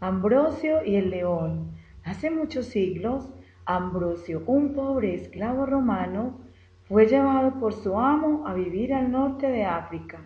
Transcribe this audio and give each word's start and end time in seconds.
Ambrosio 0.00 0.84
y 0.84 0.96
el 0.96 1.08
león. 1.08 1.72
Hace 2.04 2.30
muchos 2.30 2.66
siglos, 2.66 3.32
Ambrosio, 3.64 4.42
un 4.46 4.74
pobre 4.74 5.14
esclavo 5.14 5.64
romano, 5.64 6.38
fue 6.84 7.06
llevado 7.06 7.58
por 7.58 7.72
su 7.72 7.98
amo 7.98 8.46
a 8.46 8.52
vivir 8.52 8.92
al 8.92 9.10
norte 9.10 9.48
de 9.48 9.64
África. 9.64 10.18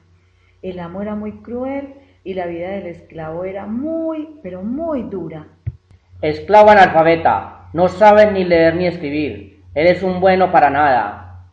El 0.60 0.80
amo 0.80 1.02
era 1.02 1.14
muy 1.14 1.34
cruel 1.40 1.94
y 2.24 2.34
la 2.34 2.46
vida 2.46 2.70
del 2.70 2.86
esclavo 2.88 3.44
era 3.44 3.66
muy, 3.66 4.40
pero 4.42 4.62
muy 4.62 5.04
dura. 5.04 5.46
Esclavo 6.20 6.70
analfabeta, 6.70 7.68
no 7.72 7.86
sabes 7.86 8.32
ni 8.32 8.42
leer 8.42 8.74
ni 8.74 8.88
escribir. 8.88 9.62
Eres 9.72 10.02
un 10.02 10.20
bueno 10.20 10.50
para 10.50 10.68
nada. 10.68 11.46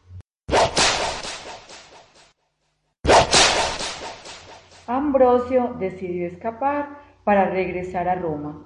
Ambrosio 4.88 5.76
decidió 5.78 6.26
escapar 6.26 7.07
para 7.28 7.50
regresar 7.50 8.08
a 8.08 8.16
Roma. 8.16 8.66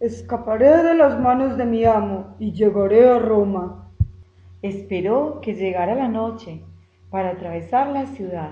Escaparé 0.00 0.82
de 0.82 0.94
las 0.96 1.16
manos 1.16 1.56
de 1.56 1.64
mi 1.64 1.84
amo 1.84 2.34
y 2.40 2.50
llegaré 2.50 3.08
a 3.08 3.20
Roma. 3.20 3.92
Esperó 4.62 5.40
que 5.40 5.54
llegara 5.54 5.94
la 5.94 6.08
noche 6.08 6.64
para 7.08 7.30
atravesar 7.30 7.86
la 7.90 8.06
ciudad. 8.06 8.50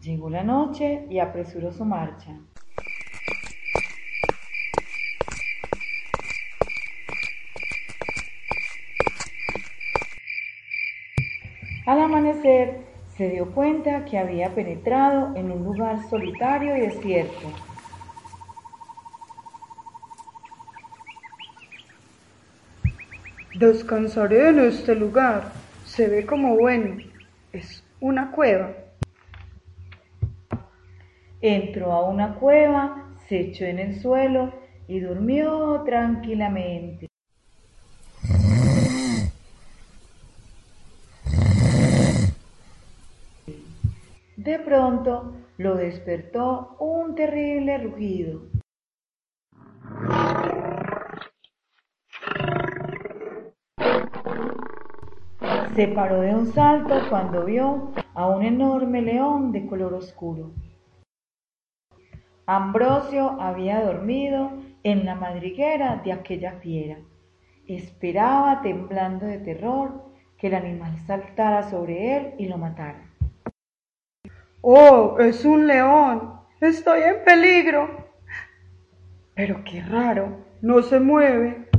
Llegó 0.00 0.28
la 0.28 0.42
noche 0.42 1.06
y 1.08 1.20
apresuró 1.20 1.70
su 1.70 1.84
marcha. 1.84 2.36
Al 11.86 12.00
amanecer 12.00 12.89
se 13.20 13.28
dio 13.28 13.52
cuenta 13.52 14.06
que 14.06 14.16
había 14.16 14.54
penetrado 14.54 15.36
en 15.36 15.50
un 15.50 15.62
lugar 15.62 16.08
solitario 16.08 16.74
y 16.74 16.80
desierto. 16.80 17.52
Descansaré 23.56 24.48
en 24.48 24.60
este 24.60 24.94
lugar. 24.94 25.52
Se 25.84 26.08
ve 26.08 26.24
como 26.24 26.56
bueno. 26.56 26.96
Es 27.52 27.84
una 28.00 28.30
cueva. 28.30 28.70
Entró 31.42 31.92
a 31.92 32.08
una 32.08 32.36
cueva, 32.36 33.04
se 33.28 33.38
echó 33.38 33.66
en 33.66 33.80
el 33.80 34.00
suelo 34.00 34.50
y 34.88 35.00
durmió 35.00 35.82
tranquilamente. 35.84 37.09
De 44.42 44.58
pronto 44.58 45.34
lo 45.58 45.74
despertó 45.74 46.74
un 46.78 47.14
terrible 47.14 47.76
rugido. 47.76 48.40
Se 55.74 55.88
paró 55.88 56.22
de 56.22 56.34
un 56.34 56.46
salto 56.46 56.94
cuando 57.10 57.44
vio 57.44 57.92
a 58.14 58.28
un 58.28 58.42
enorme 58.42 59.02
león 59.02 59.52
de 59.52 59.66
color 59.66 59.92
oscuro. 59.92 60.52
Ambrosio 62.46 63.38
había 63.42 63.84
dormido 63.84 64.52
en 64.84 65.04
la 65.04 65.16
madriguera 65.16 65.96
de 66.02 66.14
aquella 66.14 66.52
fiera. 66.60 66.96
Esperaba, 67.66 68.62
temblando 68.62 69.26
de 69.26 69.36
terror, 69.36 70.02
que 70.38 70.46
el 70.46 70.54
animal 70.54 70.96
saltara 71.06 71.62
sobre 71.68 72.16
él 72.16 72.34
y 72.38 72.46
lo 72.46 72.56
matara. 72.56 73.09
Oh, 74.62 75.16
es 75.18 75.44
un 75.44 75.66
león. 75.66 76.34
Estoy 76.60 77.02
en 77.02 77.24
peligro. 77.24 78.10
Pero 79.34 79.62
qué 79.64 79.82
raro, 79.82 80.44
no 80.60 80.82
se 80.82 81.00
mueve. 81.00 81.70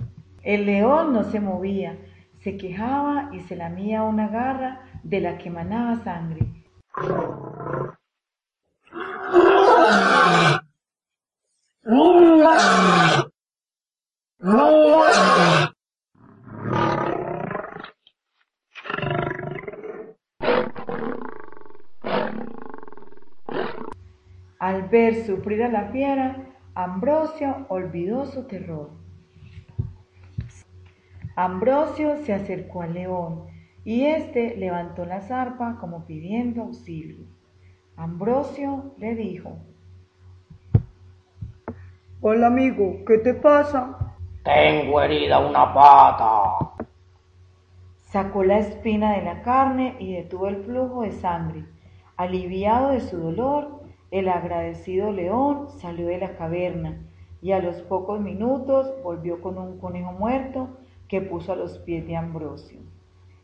El 0.42 0.66
león 0.66 1.14
no 1.14 1.24
se 1.24 1.40
movía, 1.40 1.96
se 2.40 2.58
quejaba 2.58 3.30
y 3.32 3.42
se 3.42 3.56
lamía 3.56 4.02
una 4.02 4.28
garra 4.28 4.82
de 5.04 5.22
la 5.22 5.38
que 5.38 5.52
manaba 5.52 6.04
sangre. 6.04 6.48
Al 24.72 24.84
ver 24.84 25.26
sufrir 25.26 25.64
a 25.64 25.68
la 25.68 25.90
fiera, 25.90 26.46
Ambrosio 26.76 27.66
olvidó 27.68 28.26
su 28.26 28.48
terror. 28.48 28.90
Ambrosio 31.36 32.16
se 32.24 32.32
acercó 32.32 32.84
al 32.84 32.94
león 32.94 33.48
y 33.84 34.06
éste 34.06 34.56
levantó 34.56 35.04
la 35.04 35.20
zarpa 35.20 35.78
como 35.82 36.06
pidiendo 36.06 36.62
auxilio. 36.62 37.26
Ambrosio 37.98 38.94
le 38.98 39.14
dijo, 39.16 39.58
Hola 42.22 42.48
amigo, 42.48 43.04
¿qué 43.06 43.18
te 43.18 43.34
pasa? 43.34 44.16
Tengo 44.46 45.02
herida 45.02 45.40
una 45.40 45.74
pata. 45.74 46.86
Sacó 48.04 48.46
la 48.46 48.60
espina 48.60 49.18
de 49.18 49.24
la 49.24 49.42
carne 49.42 49.98
y 50.00 50.14
detuvo 50.14 50.48
el 50.48 50.64
flujo 50.64 51.02
de 51.02 51.12
sangre. 51.12 51.66
Aliviado 52.16 52.92
de 52.92 53.02
su 53.02 53.18
dolor, 53.18 53.81
el 54.12 54.28
agradecido 54.28 55.12
león 55.12 55.70
salió 55.80 56.08
de 56.08 56.18
la 56.18 56.36
caverna 56.36 57.02
y 57.42 57.54
a 57.54 57.60
los 57.60 57.78
pocos 57.84 58.20
minutos 58.20 58.94
volvió 59.02 59.42
con 59.42 59.58
un 59.58 59.80
conejo 59.80 60.12
muerto 60.12 60.78
que 61.08 61.22
puso 61.22 61.54
a 61.54 61.56
los 61.56 61.80
pies 61.80 62.06
de 62.06 62.18
Ambrosio, 62.18 62.82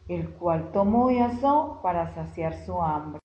el 0.10 0.30
cual 0.32 0.72
tomó 0.74 1.10
y 1.10 1.20
asó 1.20 1.80
para 1.82 2.14
saciar 2.14 2.54
su 2.66 2.82
hambre. 2.82 3.20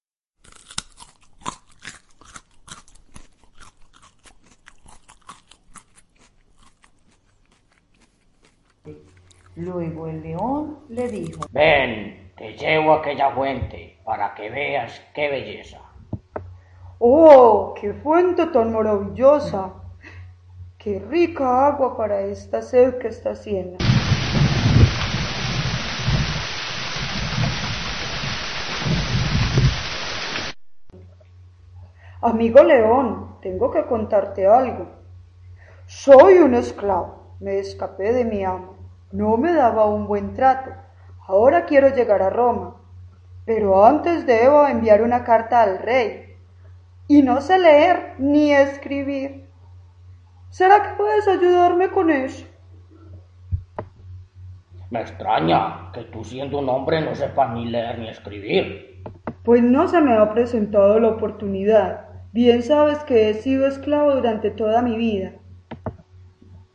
Luego 9.54 10.06
el 10.06 10.22
león 10.22 10.78
le 10.88 11.08
dijo, 11.08 11.40
Ven, 11.50 12.32
te 12.36 12.56
llevo 12.56 12.94
a 12.94 12.98
aquella 13.00 13.30
fuente 13.32 13.98
para 14.04 14.34
que 14.34 14.48
veas 14.48 14.98
qué 15.14 15.28
belleza. 15.28 15.91
¡Oh, 17.04 17.74
qué 17.80 17.94
fuente 17.94 18.46
tan 18.46 18.72
maravillosa! 18.72 19.72
¡Qué 20.78 21.00
rica 21.00 21.66
agua 21.66 21.96
para 21.96 22.20
esta 22.20 22.62
sed 22.62 22.98
que 22.98 23.08
está 23.08 23.30
haciendo! 23.30 23.78
Amigo 32.20 32.62
León, 32.62 33.36
tengo 33.42 33.72
que 33.72 33.84
contarte 33.86 34.46
algo. 34.46 34.86
Soy 35.86 36.38
un 36.38 36.54
esclavo, 36.54 37.34
me 37.40 37.58
escapé 37.58 38.12
de 38.12 38.24
mi 38.24 38.44
amo, 38.44 38.76
no 39.10 39.36
me 39.38 39.52
daba 39.52 39.86
un 39.86 40.06
buen 40.06 40.34
trato. 40.34 40.70
Ahora 41.26 41.64
quiero 41.64 41.88
llegar 41.88 42.22
a 42.22 42.30
Roma, 42.30 42.76
pero 43.44 43.84
antes 43.84 44.24
debo 44.24 44.68
enviar 44.68 45.02
una 45.02 45.24
carta 45.24 45.62
al 45.62 45.80
rey. 45.80 46.31
Y 47.08 47.22
no 47.22 47.40
sé 47.40 47.58
leer 47.58 48.14
ni 48.18 48.52
escribir. 48.52 49.48
¿Será 50.50 50.82
que 50.82 50.96
puedes 50.96 51.26
ayudarme 51.28 51.90
con 51.90 52.10
eso? 52.10 52.46
Me 54.90 55.00
extraña 55.00 55.90
que 55.92 56.02
tú 56.04 56.22
siendo 56.22 56.58
un 56.58 56.68
hombre 56.68 57.00
no 57.00 57.14
sepas 57.14 57.54
ni 57.54 57.66
leer 57.66 57.98
ni 57.98 58.08
escribir. 58.08 59.02
Pues 59.42 59.62
no 59.62 59.88
se 59.88 60.00
me 60.00 60.14
ha 60.14 60.32
presentado 60.32 61.00
la 61.00 61.08
oportunidad. 61.08 62.08
Bien 62.32 62.62
sabes 62.62 62.98
que 63.04 63.30
he 63.30 63.34
sido 63.34 63.66
esclavo 63.66 64.14
durante 64.14 64.50
toda 64.50 64.82
mi 64.82 64.96
vida. 64.96 65.32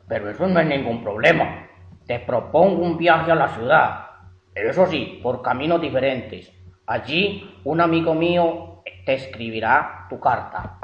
Pero 0.08 0.30
eso 0.30 0.48
no 0.48 0.60
es 0.60 0.68
ningún 0.68 1.04
problema. 1.04 1.68
Te 2.06 2.20
propongo 2.20 2.84
un 2.84 2.98
viaje 2.98 3.32
a 3.32 3.36
la 3.36 3.50
ciudad, 3.50 4.08
pero 4.54 4.72
eso 4.72 4.86
sí, 4.88 5.20
por 5.22 5.42
caminos 5.42 5.82
diferentes. 5.82 6.52
Allí 6.88 7.62
un 7.64 7.82
amigo 7.82 8.14
mío 8.16 8.77
te 9.08 9.14
escribirá 9.14 10.06
tu 10.10 10.20
carta. 10.20 10.80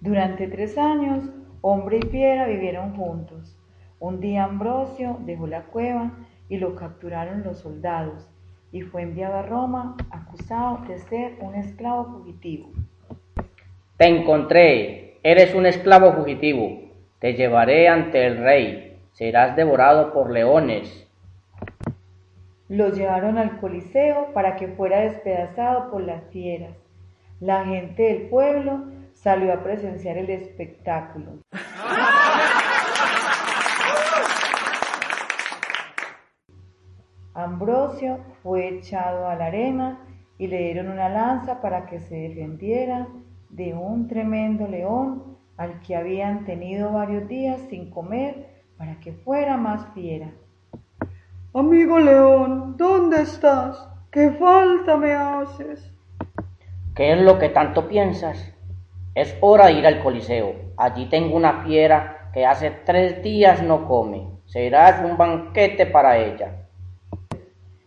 Durante 0.00 0.48
tres 0.48 0.76
años, 0.76 1.22
hombre 1.60 2.00
y 2.02 2.06
fiera 2.08 2.48
vivieron 2.48 2.96
juntos. 2.96 3.56
Un 4.00 4.18
día 4.18 4.42
Ambrosio 4.42 5.18
dejó 5.20 5.46
la 5.46 5.66
cueva 5.66 6.10
y 6.48 6.56
lo 6.56 6.74
capturaron 6.74 7.44
los 7.44 7.60
soldados 7.60 8.28
y 8.72 8.80
fue 8.80 9.02
enviado 9.02 9.36
a 9.36 9.42
Roma 9.42 9.96
acusado 10.10 10.78
de 10.88 10.98
ser 10.98 11.36
un 11.40 11.54
esclavo 11.54 12.06
fugitivo. 12.06 12.72
Te 13.98 14.08
encontré, 14.08 15.20
eres 15.22 15.54
un 15.54 15.64
esclavo 15.64 16.12
fugitivo, 16.12 16.76
te 17.20 17.34
llevaré 17.34 17.86
ante 17.86 18.26
el 18.26 18.38
rey, 18.38 18.98
serás 19.12 19.54
devorado 19.54 20.12
por 20.12 20.32
leones. 20.32 21.08
Lo 22.70 22.90
llevaron 22.90 23.36
al 23.36 23.58
Coliseo 23.58 24.32
para 24.32 24.54
que 24.54 24.68
fuera 24.68 25.00
despedazado 25.00 25.90
por 25.90 26.02
las 26.02 26.22
fieras. 26.30 26.76
La 27.40 27.64
gente 27.64 28.04
del 28.04 28.28
pueblo 28.28 28.84
salió 29.12 29.52
a 29.52 29.60
presenciar 29.64 30.16
el 30.16 30.30
espectáculo. 30.30 31.40
Ambrosio 37.34 38.20
fue 38.44 38.68
echado 38.68 39.26
a 39.26 39.34
la 39.34 39.46
arena 39.46 40.06
y 40.38 40.46
le 40.46 40.58
dieron 40.58 40.90
una 40.90 41.08
lanza 41.08 41.60
para 41.60 41.86
que 41.86 41.98
se 41.98 42.14
defendiera 42.14 43.08
de 43.48 43.74
un 43.74 44.06
tremendo 44.06 44.68
león 44.68 45.38
al 45.56 45.80
que 45.80 45.96
habían 45.96 46.44
tenido 46.44 46.92
varios 46.92 47.26
días 47.26 47.60
sin 47.68 47.90
comer 47.90 48.62
para 48.78 49.00
que 49.00 49.12
fuera 49.12 49.56
más 49.56 49.92
fiera. 49.92 50.30
Amigo 51.52 51.98
león, 51.98 52.76
¿dónde 52.76 53.22
estás? 53.22 53.84
¿Qué 54.12 54.30
falta 54.30 54.96
me 54.96 55.12
haces? 55.12 55.92
¿Qué 56.94 57.12
es 57.12 57.20
lo 57.22 57.40
que 57.40 57.48
tanto 57.48 57.88
piensas? 57.88 58.54
Es 59.16 59.36
hora 59.40 59.66
de 59.66 59.72
ir 59.72 59.86
al 59.88 60.00
Coliseo. 60.00 60.54
Allí 60.76 61.08
tengo 61.08 61.34
una 61.34 61.64
fiera 61.64 62.30
que 62.32 62.46
hace 62.46 62.70
tres 62.70 63.20
días 63.24 63.64
no 63.64 63.88
come. 63.88 64.28
Serás 64.46 65.04
un 65.04 65.16
banquete 65.16 65.86
para 65.86 66.18
ella. 66.18 66.68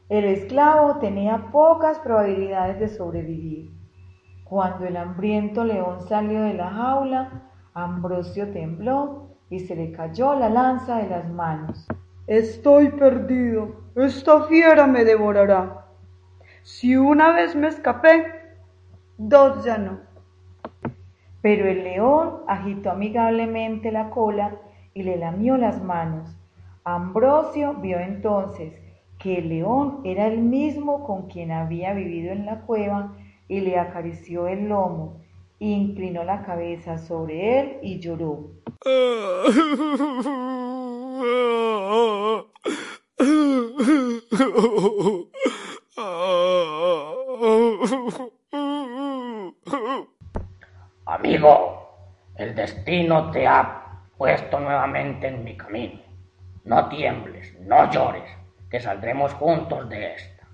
El 0.10 0.26
esclavo 0.26 1.00
tenía 1.00 1.50
pocas 1.54 2.00
probabilidades 2.00 2.82
de 2.82 2.90
sobrevivir. 2.90 3.72
Cuando 4.44 4.86
el 4.86 4.98
hambriento 4.98 5.64
león 5.64 6.02
salió 6.02 6.42
de 6.42 6.56
la 6.56 6.70
jaula, 6.70 7.50
Ambrosio 7.74 8.52
tembló 8.52 9.38
y 9.50 9.60
se 9.62 9.74
le 9.74 9.94
cayó 9.94 10.36
la 10.36 10.50
lanza 10.50 10.98
de 10.98 11.08
las 11.08 11.30
manos. 11.30 11.88
Estoy 12.28 12.90
perdido. 12.90 13.84
Esta 13.96 14.44
fiera 14.44 14.88
me 14.88 15.04
devorará. 15.04 15.88
Si 16.62 16.96
una 16.96 17.34
vez 17.34 17.54
me 17.54 17.68
escapé, 17.68 18.26
dos 19.18 19.66
ya 19.66 19.78
no. 19.78 20.00
Pero 21.42 21.68
el 21.68 21.84
león 21.84 22.44
agitó 22.48 22.92
amigablemente 22.92 23.92
la 23.92 24.10
cola 24.10 24.56
y 24.94 25.04
le 25.04 25.18
lamió 25.18 25.58
las 25.58 25.84
manos. 25.84 26.38
Ambrosio 26.86 27.74
vio 27.76 28.00
entonces 28.00 28.74
que 29.20 29.40
el 29.40 29.50
león 29.50 30.00
era 30.06 30.28
el 30.28 30.40
mismo 30.40 31.04
con 31.04 31.28
quien 31.28 31.52
había 31.52 31.94
vivido 31.94 32.32
en 32.32 32.46
la 32.46 32.62
cueva 32.62 33.14
y 33.50 33.60
le 33.60 33.78
acarició 33.78 34.48
el 34.48 34.70
lomo, 34.70 35.20
inclinó 35.60 36.24
la 36.24 36.44
cabeza 36.44 36.98
sobre 36.98 37.60
él 37.60 37.78
y 37.82 38.00
lloró. 38.00 38.52
Amigo, 51.06 51.90
el 52.36 52.56
destino 52.56 53.32
te 53.32 53.48
ha 53.48 54.02
puesto 54.18 54.60
nuevamente 54.60 55.28
en 55.28 55.44
mi 55.44 55.56
camino. 55.56 56.02
No 56.66 56.90
tiembles, 56.90 57.54
no 57.62 57.90
llores, 57.92 58.30
que 58.70 58.80
saldremos 58.80 59.34
juntos 59.34 59.88
de 59.90 60.14
esta. 60.14 60.48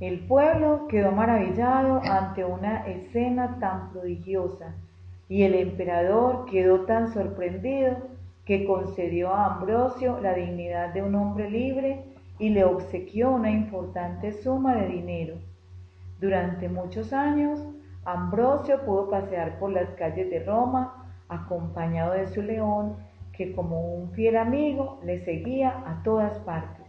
El 0.00 0.20
pueblo 0.26 0.86
quedó 0.88 1.12
maravillado 1.12 2.00
ante 2.04 2.44
una 2.44 2.86
escena 2.86 3.58
tan 3.60 3.90
prodigiosa 3.90 4.74
y 5.28 5.42
el 5.42 5.54
emperador 5.54 6.46
quedó 6.46 6.86
tan 6.86 7.12
sorprendido 7.12 7.96
que 8.48 8.64
concedió 8.64 9.34
a 9.34 9.56
Ambrosio 9.56 10.18
la 10.22 10.32
dignidad 10.32 10.94
de 10.94 11.02
un 11.02 11.14
hombre 11.16 11.50
libre 11.50 12.02
y 12.38 12.48
le 12.48 12.64
obsequió 12.64 13.30
una 13.30 13.50
importante 13.50 14.32
suma 14.32 14.74
de 14.74 14.88
dinero. 14.88 15.34
Durante 16.18 16.66
muchos 16.70 17.12
años, 17.12 17.60
Ambrosio 18.06 18.80
pudo 18.86 19.10
pasear 19.10 19.58
por 19.58 19.70
las 19.70 19.90
calles 19.90 20.30
de 20.30 20.42
Roma 20.42 21.12
acompañado 21.28 22.14
de 22.14 22.26
su 22.28 22.40
león, 22.40 22.96
que 23.34 23.54
como 23.54 23.82
un 23.82 24.12
fiel 24.12 24.38
amigo 24.38 24.98
le 25.04 25.22
seguía 25.26 25.82
a 25.86 26.02
todas 26.02 26.38
partes. 26.38 26.88